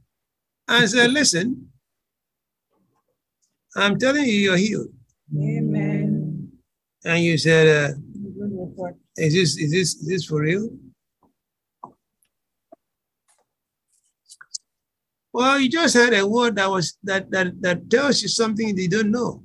[0.68, 1.68] and said, Listen,
[3.76, 4.88] I'm telling you, you're healed.
[5.34, 6.52] Amen.
[7.04, 7.94] And you said, uh,
[9.16, 10.68] is this is this is this for real?
[15.32, 18.88] Well, you just heard a word that was that that that tells you something you
[18.88, 19.42] don't know.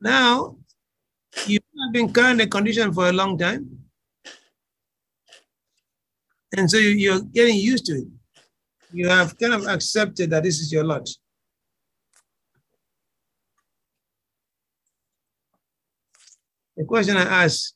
[0.00, 0.56] Now,
[1.46, 3.78] you have been carrying the condition for a long time,
[6.56, 8.08] and so you, you're getting used to it.
[8.92, 11.08] You have kind of accepted that this is your lot.
[16.76, 17.74] The question I ask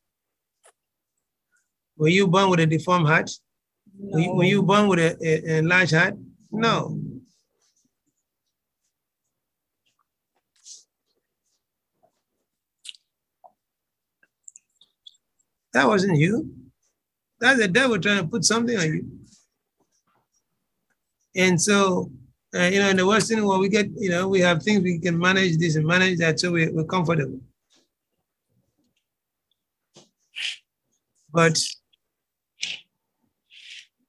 [1.96, 3.30] Were you born with a deformed heart?
[3.96, 6.14] Were you, were you born with a, a, a large heart?
[6.50, 6.98] No.
[15.74, 16.54] That wasn't you.
[17.40, 19.04] That's the devil trying to put something on you.
[21.36, 22.12] And so,
[22.54, 25.00] uh, you know, in the Western world, we get, you know, we have things we
[25.00, 27.40] can manage this and manage that, so we, we're comfortable.
[31.32, 31.58] But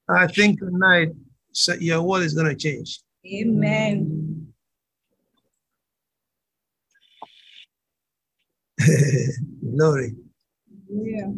[0.07, 1.09] I think tonight
[1.51, 2.99] so your world is going to change.
[3.25, 4.53] Amen.
[9.75, 10.13] Glory.
[10.87, 11.33] Hallelujah.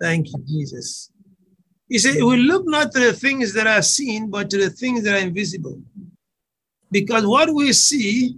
[0.00, 1.10] Thank you, Jesus.
[1.88, 5.04] He said, We look not to the things that are seen, but to the things
[5.04, 5.80] that are invisible.
[6.90, 8.36] Because what we see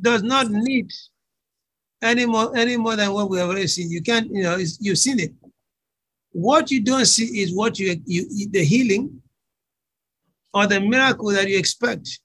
[0.00, 0.90] does not need
[2.02, 3.90] any more, any more than what we have already seen.
[3.90, 5.32] You can't, you know, you've seen it.
[6.32, 9.20] What you don't see is what you, you the healing
[10.54, 12.20] or the miracle that you expect.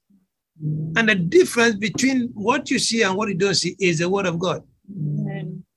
[0.95, 4.25] And the difference between what you see and what you don't see is the word
[4.25, 4.63] of God.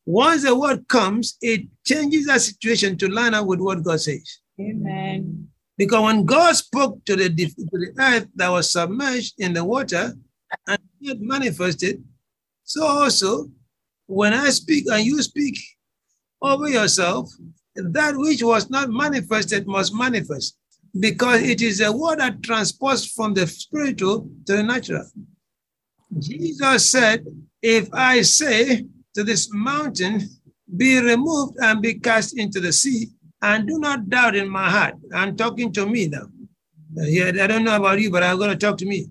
[0.06, 4.38] Once the word comes, it changes that situation to line up with what God says.
[4.60, 5.48] Amen.
[5.76, 10.14] Because when God spoke to the, to the earth that was submerged in the water
[10.68, 12.02] and it manifested,
[12.62, 13.48] so also
[14.06, 15.58] when I speak and you speak
[16.40, 17.28] over yourself,
[17.74, 20.56] that which was not manifested must manifest
[20.98, 25.06] because it is a word that transports from the spiritual to the natural.
[26.18, 27.26] Jesus said,
[27.60, 30.28] If I say to this mountain,
[30.76, 33.08] be removed and be cast into the sea,
[33.40, 34.94] and do not doubt in my heart.
[35.14, 36.26] I'm talking to me now.
[36.98, 39.08] Uh, Yeah, I don't know about you, but I'm going to talk to me.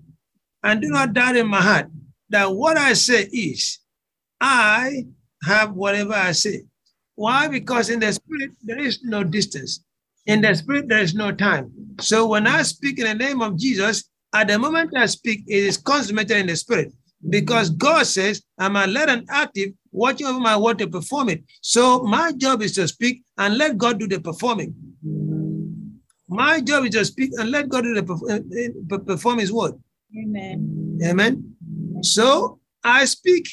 [0.62, 1.88] And do not doubt in my heart
[2.30, 3.80] that what I say is,
[4.40, 5.06] I
[5.42, 6.62] have whatever I say.
[7.16, 7.48] Why?
[7.48, 9.84] Because in the spirit, there is no distance.
[10.26, 11.72] In the spirit, there is no time.
[12.00, 15.64] So when I speak in the name of Jesus, at the moment I speak, it
[15.64, 16.92] is consummated in the spirit.
[17.28, 21.42] Because God says, I'm alert and active, watching over my word to perform it.
[21.60, 24.74] So my job is to speak and let God do the performing.
[26.28, 29.74] My job is to speak and let God do the uh, uh, perform His word.
[30.16, 30.98] Amen.
[31.02, 31.56] Amen.
[32.02, 33.46] So I speak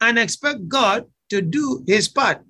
[0.00, 2.42] and expect God to do his part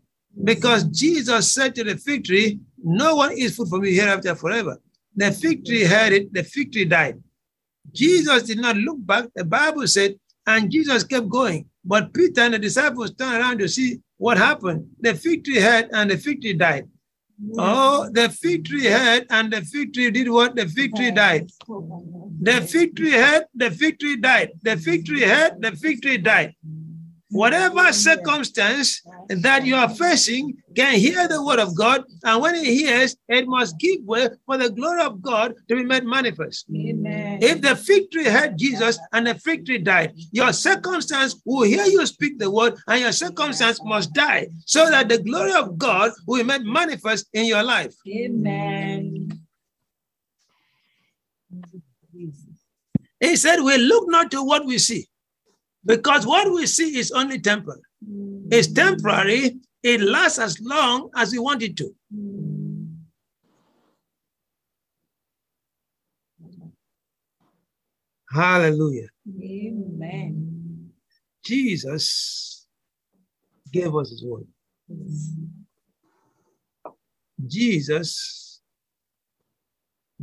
[0.45, 4.81] because Jesus said to the fig tree, No one is food for me hereafter forever.
[5.17, 7.21] The fig tree heard it, the fig tree died.
[7.93, 9.27] Jesus did not look back.
[9.35, 10.15] The Bible said,
[10.49, 11.67] and Jesus kept going.
[11.85, 14.89] But Peter and the disciples turned around to see what happened.
[15.01, 16.89] The fig tree heard and the fig tree died.
[17.57, 20.57] Oh, the fig tree heard and the fig tree did what?
[20.57, 21.51] The fig tree died.
[22.41, 24.51] The fig tree had, the fig tree died.
[24.63, 26.55] The fig tree had, the fig tree died.
[27.31, 32.65] Whatever circumstance that you are facing can hear the word of God, and when it
[32.65, 36.65] hears, it must give way for the glory of God to be made manifest.
[36.75, 37.43] Amen.
[37.43, 41.85] If the fig tree had Jesus and the fig tree died, your circumstance will hear
[41.85, 46.13] you speak the word, and your circumstance must die so that the glory of God
[46.27, 47.95] will be made manifest in your life.
[48.07, 49.29] Amen.
[53.21, 55.07] He said, We look not to what we see,
[55.89, 57.81] because what we see is only temporal.
[58.51, 58.75] It's hmm.
[58.75, 61.95] temporary, it lasts as long as we want it to.
[62.15, 62.85] Hmm.
[68.31, 69.09] Hallelujah.
[69.43, 70.91] Amen.
[71.43, 72.67] Jesus
[73.73, 74.47] gave us his word.
[74.93, 75.47] Hmm.
[77.47, 78.61] Jesus,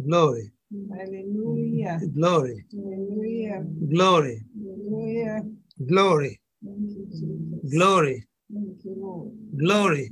[0.07, 0.51] glory,
[0.91, 1.99] Hallelujah.
[2.13, 3.63] glory, Hallelujah.
[3.89, 5.43] glory, Hallelujah.
[5.87, 7.71] glory, Thank you, Jesus.
[7.77, 9.31] glory, Thank you, Lord.
[9.57, 10.11] glory,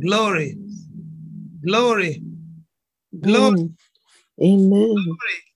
[0.00, 0.58] glory,
[1.64, 2.22] glory,
[3.20, 3.70] glory.
[4.42, 4.96] Amen.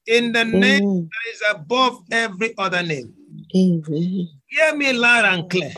[0.06, 1.10] In the name Amen.
[1.10, 3.12] that is above every other name.
[3.56, 4.28] Amen.
[4.48, 5.72] Hear me loud and clear.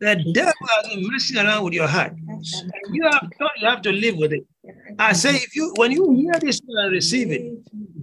[0.00, 2.14] The devil has been messing around with your heart.
[2.92, 4.46] You have thought you have to live with it.
[4.98, 7.42] I say, if you when you hear this and receive it,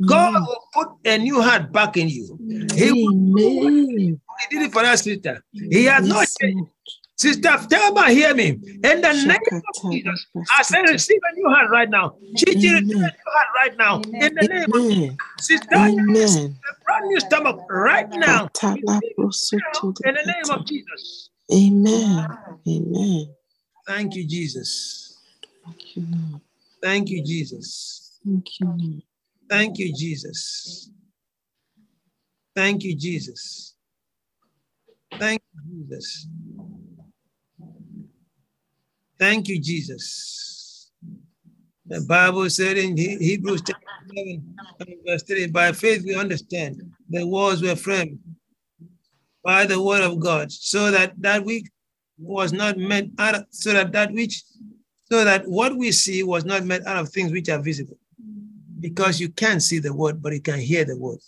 [0.06, 0.47] God mm.
[0.47, 2.39] will put a new heart back in you.
[2.73, 3.97] He, will- Amen.
[3.97, 5.43] he did it for us, sister.
[5.54, 6.69] He has not changed.
[7.17, 8.49] Sister Thelma, hear me.
[8.49, 12.17] In the name of Jesus, I say, receive a new heart right now.
[12.36, 14.01] Chichi, receive a new heart right now.
[14.01, 15.17] In the name of Amen.
[15.39, 16.58] Sister, Amen.
[16.60, 18.47] a brand new stomach right now.
[18.47, 21.30] Katala Receive it prosoto now In the name of Jesus.
[21.54, 22.28] Amen.
[22.67, 23.36] Amen.
[23.88, 25.17] Thank you, Jesus.
[25.63, 26.41] Thank you, Lord.
[26.85, 28.19] Thank you, Jesus.
[28.23, 29.01] Thank you,
[29.49, 30.91] Thank you, Jesus.
[32.55, 33.73] Thank you, Jesus.
[35.17, 36.27] Thank you, Jesus.
[39.17, 40.91] Thank you, Jesus.
[41.87, 43.81] The Bible said in Hebrews chapter
[44.15, 44.55] 11,
[45.07, 48.19] verse 3, by faith we understand the walls were framed
[49.43, 51.65] by the word of God, so that that which
[52.19, 53.19] was not meant,
[53.49, 54.43] so that that which,
[55.05, 57.97] so that what we see was not made out of things which are visible
[58.79, 61.19] because you can't see the word, but you can hear the word.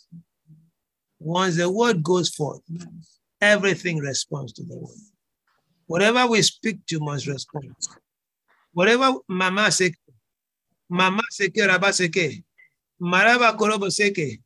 [1.20, 2.62] Once the word goes forth,
[3.42, 4.98] everything responds to the word.
[5.88, 7.76] Whatever we speak to must respond.
[8.74, 9.96] Whatever mama seke,
[10.90, 12.44] mama seke raba seke,
[13.02, 14.40] maraba korobo seke,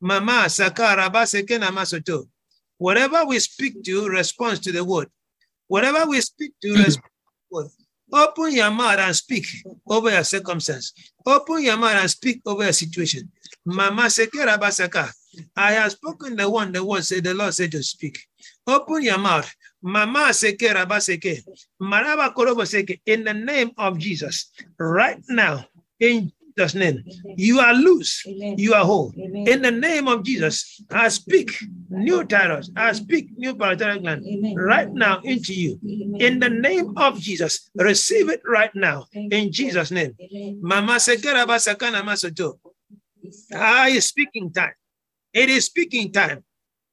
[0.00, 2.26] mama saka raba seke namasoto.
[2.78, 5.08] Whatever we speak to responds to the word.
[5.68, 7.17] Whatever we speak to responds to the word.
[8.12, 9.46] Open your mouth and speak
[9.86, 10.92] over your circumstance.
[11.26, 13.30] Open your mouth and speak over your situation.
[13.64, 15.12] Mama seke raba saka.
[15.56, 18.18] I have spoken the one, the word said, the Lord said to speak.
[18.66, 19.52] Open your mouth.
[19.82, 20.98] Mama seke raba.
[21.80, 23.00] Maraba korobo seke.
[23.04, 24.50] In the name of Jesus.
[24.78, 25.66] Right now,
[26.00, 27.04] in Jesus' name,
[27.36, 28.24] you are loose.
[28.26, 28.58] Amen.
[28.58, 29.14] You are whole.
[29.18, 29.48] Amen.
[29.48, 31.52] In the name of Jesus, I speak
[31.88, 32.70] new titles.
[32.76, 34.24] I speak new parathyroid gland
[34.56, 35.78] right now into you.
[36.18, 39.06] In the name of Jesus, receive it right now.
[39.14, 40.16] In Jesus' name.
[40.60, 42.58] Mama masoto.
[43.54, 44.74] Ah, it's speaking time.
[45.32, 46.42] It is speaking time.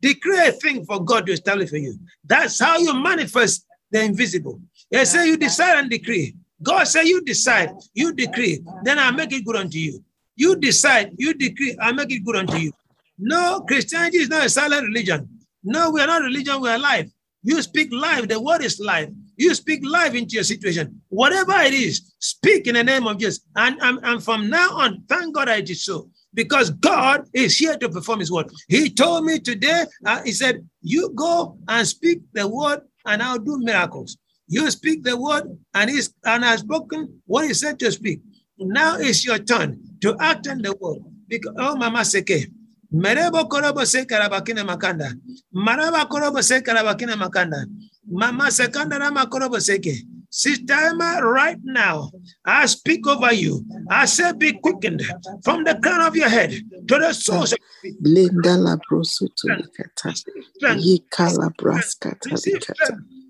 [0.01, 1.97] Declare a thing for God to establish for you.
[2.23, 4.61] That's how you manifest the invisible.
[4.91, 6.35] They say you decide and decree.
[6.61, 10.03] God say you decide, you decree, then I make it good unto you.
[10.35, 12.71] You decide, you decree, I make it good unto you.
[13.17, 15.29] No, Christianity is not a silent religion.
[15.63, 17.09] No, we are not religion, we are life.
[17.45, 18.27] You speak life.
[18.27, 19.09] The word is life.
[19.37, 20.99] You speak life into your situation.
[21.09, 23.41] Whatever it is, speak in the name of Jesus.
[23.55, 26.09] And, and, and from now on, thank God I did so.
[26.33, 28.49] Because God is here to perform his word.
[28.67, 33.37] He told me today, uh, he said, You go and speak the word, and I'll
[33.37, 34.17] do miracles.
[34.47, 38.21] You speak the word, and he's and has spoken what he said to speak.
[38.59, 40.99] Now it's your turn to act on the word.
[41.27, 42.51] Because oh mama seke.
[42.93, 45.11] Merebo korobo se karabakina makanda.
[45.53, 47.65] Maraba korobo se karabakina makanda.
[48.07, 49.97] Mama sekanda rama korobo seke.
[50.29, 52.11] Sister Emma, right now,
[52.43, 53.65] I speak over you.
[53.89, 55.01] I say, be quickened
[55.45, 57.59] from the crown of your head to the source of
[58.01, 58.75] Linda la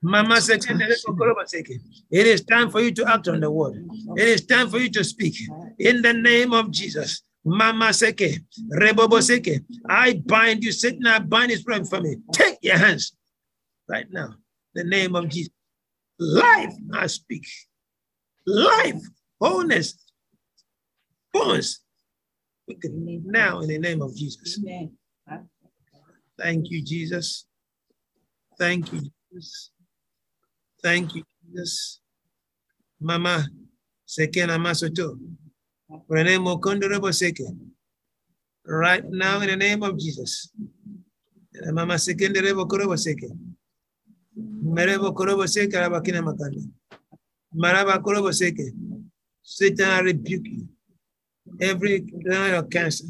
[0.02, 1.80] Mama sekende rebo korobo seke.
[2.10, 3.76] It is time for you to act on the word.
[4.16, 5.36] It is time for you to speak
[5.78, 7.22] in the name of Jesus.
[7.44, 8.40] Mama seke,
[8.72, 9.64] rebobo seke.
[9.88, 11.06] I bind you, Satan.
[11.06, 12.16] I bind his from me.
[12.32, 13.14] Take your hands
[13.88, 14.36] right now.
[14.74, 15.52] The name of Jesus.
[16.22, 17.44] Life, I speak.
[18.46, 19.02] Life,
[19.40, 19.98] wholeness,
[21.32, 21.80] bones.
[23.26, 24.58] Now, in the name of Jesus.
[24.62, 24.94] Amen.
[26.38, 27.46] Thank you, Jesus.
[28.56, 29.00] Thank you,
[29.32, 29.70] Jesus.
[30.80, 32.00] Thank you, Jesus.
[33.00, 33.44] Mama,
[34.06, 35.18] seke na masoto.
[36.08, 37.44] Rene mokondo robo seke.
[38.64, 40.52] Right now, in the name of Jesus.
[41.72, 43.26] Mama sekende rebo korobo seke.
[44.36, 46.62] Merebo korobo seke rabakina makanda.
[47.54, 48.72] Maraba korobo seke.
[49.42, 50.68] Satan, I rebuke you.
[51.60, 53.04] Every kind of cancer,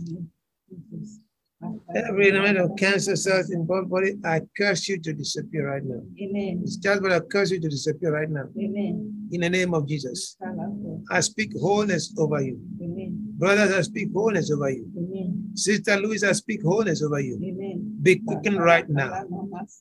[1.94, 6.02] every element of cancer cells in both body, I curse you to disappear right now.
[6.20, 6.60] Amen.
[6.64, 8.48] It's just but I curse you to disappear right now.
[8.58, 9.28] Amen.
[9.30, 10.36] In the name of Jesus.
[11.10, 12.58] I speak wholeness over you.
[13.38, 14.90] Brothers, I speak wholeness over you.
[14.96, 15.52] Amen.
[15.54, 17.36] Sister Louise, I speak wholeness over you.
[17.36, 17.98] Amen.
[18.02, 19.24] Be quickened right now.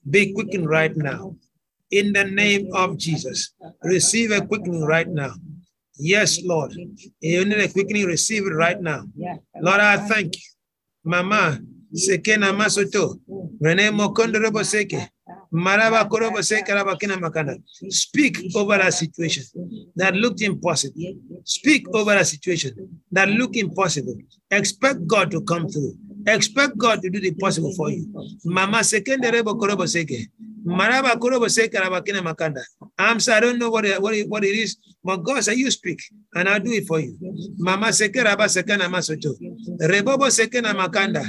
[0.09, 1.35] Be quickened right now.
[1.91, 3.53] In the name of Jesus.
[3.83, 5.33] Receive a quickening right now.
[5.97, 6.73] Yes, Lord.
[7.19, 9.03] You need a quickening, receive it right now.
[9.61, 10.41] Lord, I thank you.
[11.03, 11.59] Mama,
[11.93, 13.19] sekena masoto.
[13.59, 15.09] Rene mokondo robo seke.
[17.89, 19.43] Speak over a situation
[19.97, 20.95] that looked impossible.
[21.43, 24.15] Speak over a situation that looked impossible.
[24.49, 25.95] Expect God to come through.
[26.27, 28.07] Expect God to do the possible for you.
[28.45, 30.29] Mama sekende rebo korobo seke.
[30.65, 32.61] Maraba korobo seke rabakina makanda.
[32.97, 35.57] I'm sorry, I don't know what it, what it, what it is, but God said,
[35.57, 36.01] you speak
[36.35, 37.17] and I'll do it for you.
[37.57, 39.35] Mama seke raba sekena masoto.
[39.79, 41.23] Rebobo sekena makanda.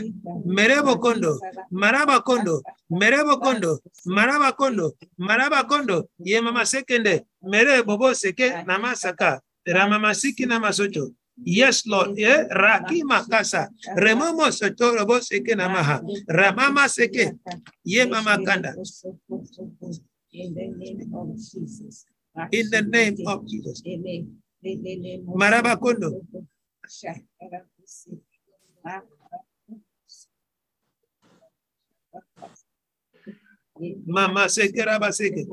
[0.46, 1.40] Merebo kondo.
[1.72, 2.62] Maraba kondo.
[2.90, 3.78] Merebo kondo.
[4.06, 4.92] Maraba kondo.
[5.18, 6.08] Maraba kondo.
[6.18, 7.22] Ye mama sekende.
[7.42, 9.40] Mere bobo seke namasaka.
[9.66, 11.12] Ramama siki namasoto.
[11.44, 12.18] Yes, Lord.
[12.18, 13.68] Yeah, Raki Makasa.
[13.96, 16.02] Remomo soto robo seke namaha.
[16.28, 17.38] Ramama seke.
[17.84, 18.74] Ye mama kanda.
[20.32, 22.06] In the name of Jesus.
[22.52, 23.82] In the name of Jesus.
[25.34, 26.22] Maraba kondo.
[34.06, 35.46] Mama seke raba seke.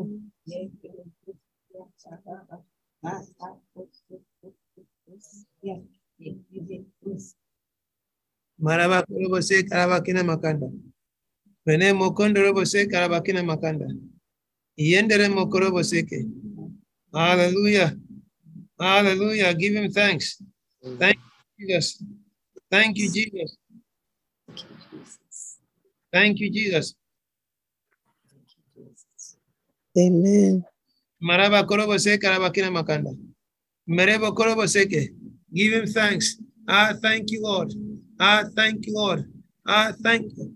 [8.60, 10.68] Maraba robo seke rabakina makanda.
[11.66, 13.88] Pene mokondo robo seke rabakina makanda.
[14.78, 16.26] Yendere mokorobo seke.
[17.14, 17.96] Hallelujah.
[18.80, 19.54] Hallelujah.
[19.54, 20.42] Give him thanks.
[21.00, 21.20] Thank
[21.58, 22.04] you, Jesus.
[22.72, 23.58] Thank you, Jesus.
[26.12, 26.96] Thank you, Jesus.
[29.98, 30.64] Amen.
[31.22, 33.12] Maraba korobo seke rabakina makanda.
[35.52, 36.38] Give him thanks.
[36.68, 37.74] I thank you, Lord.
[38.20, 39.34] I thank you, Lord.
[39.66, 40.54] I thank you.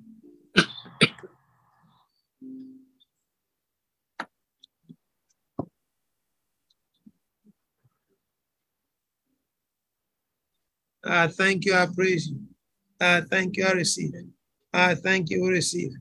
[11.03, 12.39] I thank you, I praise you.
[13.01, 14.11] I thank you, I receive.
[14.71, 15.91] I thank you, we receive.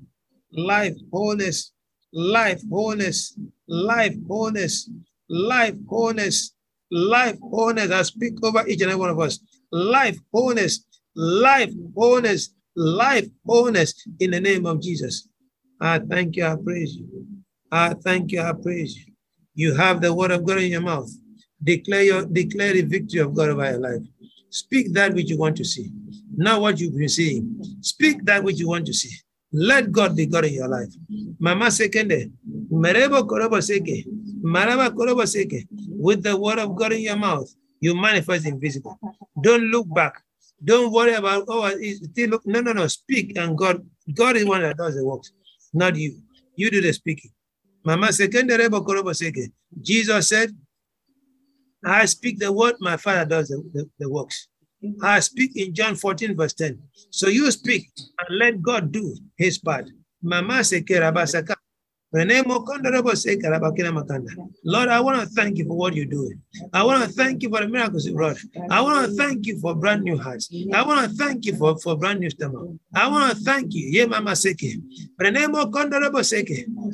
[0.52, 1.72] Life, wholeness,
[2.12, 4.90] life, wholeness, life, wholeness,
[5.30, 6.52] life, wholeness,
[6.92, 7.90] life, wholeness.
[7.90, 9.40] I speak over each and every one of us.
[9.72, 10.84] Life, wholeness,
[11.16, 15.28] life, wholeness, life, wholeness in the name of Jesus.
[15.80, 17.26] I thank you, I praise you.
[17.70, 19.12] I thank you, I praise you.
[19.54, 21.10] You have the word of God in your mouth.
[21.62, 24.02] Declare your declare the victory of God over your life.
[24.50, 25.90] Speak that which you want to see,
[26.36, 27.56] not what you've been seeing.
[27.80, 29.14] Speak that which you want to see.
[29.52, 30.92] Let God be God in your life.
[31.38, 32.30] Mama sekende,
[32.70, 34.04] merebo korobo seke.
[34.42, 37.48] With the word of God in your mouth,
[37.80, 38.98] you manifest invisible.
[39.40, 40.22] Don't look back.
[40.64, 43.84] Don't worry about oh still look no no no speak and God
[44.14, 45.32] God is one that does the works,
[45.72, 46.22] not you.
[46.56, 47.30] You do the speaking.
[47.84, 48.10] Mama.
[49.80, 50.50] Jesus said,
[51.84, 54.48] I speak the word, my father does the, the, the works.
[55.02, 56.80] I speak in John 14, verse 10.
[57.10, 59.90] So you speak and let God do his part.
[60.22, 60.62] Mama
[62.14, 62.28] Lord,
[64.88, 66.42] I want to thank you for what you're doing.
[66.72, 68.36] I want to thank you for the miracles you brought.
[68.70, 70.50] I want to thank you for brand new hearts.
[70.74, 72.68] I want to thank you for, for brand new stomach.
[72.94, 73.88] I want to thank you.
[73.88, 74.76] Yeah, Mama Seke.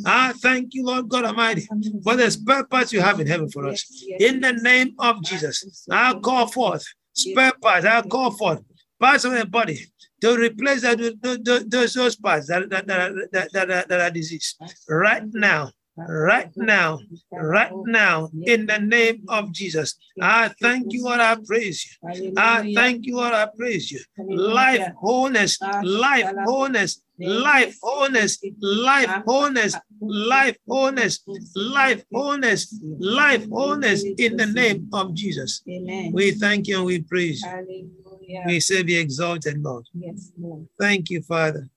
[0.06, 1.68] I thank you, Lord God Almighty,
[2.04, 3.84] for the spare parts you have in heaven for us.
[4.20, 7.84] In the name of Jesus, I call forth spare parts.
[7.84, 8.62] I call forth
[9.00, 9.84] parts of the body
[10.20, 14.10] to replace that, those, those, those parts that, that, that, that, that, are, that are
[14.10, 14.56] diseased.
[14.88, 17.00] Right now, right now,
[17.32, 19.96] right now, in the name of Jesus.
[20.20, 22.32] I thank you, and I praise you.
[22.36, 24.00] I thank you, and I praise you.
[24.18, 31.20] Life, wholeness, life, wholeness, life, wholeness, life, wholeness, life, wholeness,
[31.56, 35.62] life, wholeness, life, wholeness, in the name of Jesus.
[35.68, 36.12] Amen.
[36.12, 37.90] We thank you and we praise you.
[38.28, 38.46] Hallelujah.
[38.46, 39.84] We say, Be exalted, Lord.
[39.94, 40.66] Yes, Lord.
[40.78, 41.68] Thank you, Father.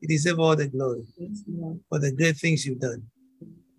[0.00, 1.80] You deserve all the glory Yes, Lord.
[1.88, 3.02] for the great things you've done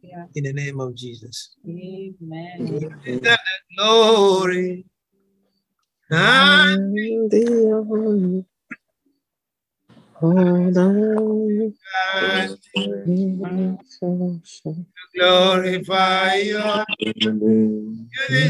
[0.01, 0.25] Yeah.
[0.35, 1.55] in the name of Jesus.
[1.67, 2.67] Amen.
[2.67, 3.37] You deserve
[3.77, 4.85] glory.
[6.09, 8.45] And And the honor.
[10.21, 11.75] All the
[13.41, 13.77] honor.
[15.15, 16.85] glorify your
[18.29, 18.49] you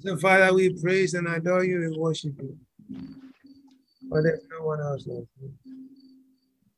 [0.00, 2.58] So, Father, we praise and adore you and worship you.
[4.10, 5.52] For there's no one else like you.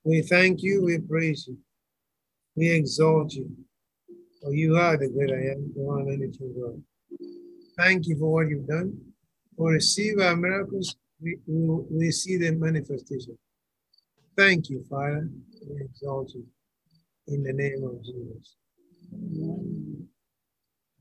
[0.05, 1.59] We thank you, we praise you,
[2.55, 3.51] we exalt you.
[4.41, 6.83] For you are the great I am, the one and only true God.
[7.77, 8.97] Thank you for what you've done.
[9.57, 13.37] For receive our miracles, we, we, we see the manifestation.
[14.37, 15.29] Thank you, Father.
[15.69, 16.47] We exalt you
[17.29, 18.57] in the name of Jesus.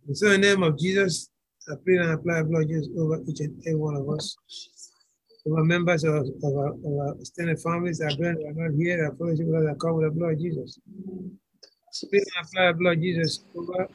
[0.08, 1.30] And so in the name of Jesus,
[1.70, 4.38] I pray and apply blood just over each and every one of us.
[5.46, 9.06] Over members of, of, our, of our extended families, our brethren who are not here,
[9.06, 10.80] our fellowship us, I come with the blood Jesus.
[12.10, 13.88] Pray and apply blood Jesus over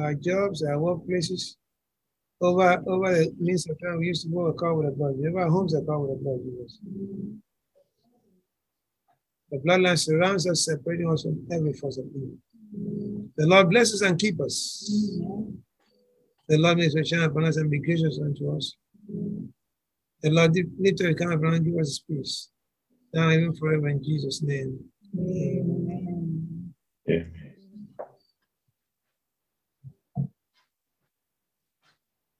[0.00, 1.56] our jobs, our workplaces,
[2.40, 5.14] over over the means of time we used to go, I come with the blood.
[5.26, 6.78] Over our homes, I come with the blood Jesus.
[9.50, 12.36] The bloodline surrounds us, separating us from every force of evil.
[13.36, 14.90] The Lord bless us and keep us.
[16.48, 18.74] The Lord makes his shine upon us and be gracious unto us.
[20.22, 22.50] The Lord lift up his countenance upon us and give us peace.
[23.14, 24.78] Now even forever in Jesus' name.
[25.16, 25.85] Amen.